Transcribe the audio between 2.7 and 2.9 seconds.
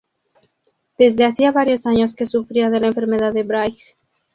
de la